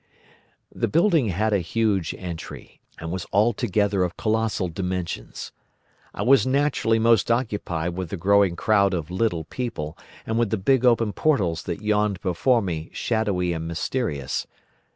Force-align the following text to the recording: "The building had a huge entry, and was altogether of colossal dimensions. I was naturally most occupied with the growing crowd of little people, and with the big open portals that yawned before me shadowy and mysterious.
"The 0.73 0.87
building 0.87 1.27
had 1.27 1.53
a 1.53 1.59
huge 1.59 2.15
entry, 2.17 2.81
and 2.97 3.11
was 3.11 3.27
altogether 3.31 4.03
of 4.03 4.17
colossal 4.17 4.67
dimensions. 4.67 5.51
I 6.11 6.23
was 6.23 6.47
naturally 6.47 6.97
most 6.97 7.29
occupied 7.29 7.93
with 7.95 8.09
the 8.09 8.17
growing 8.17 8.55
crowd 8.55 8.95
of 8.95 9.11
little 9.11 9.43
people, 9.43 9.95
and 10.25 10.39
with 10.39 10.49
the 10.49 10.57
big 10.57 10.85
open 10.85 11.13
portals 11.13 11.61
that 11.65 11.83
yawned 11.83 12.19
before 12.21 12.63
me 12.63 12.89
shadowy 12.93 13.53
and 13.53 13.67
mysterious. 13.67 14.47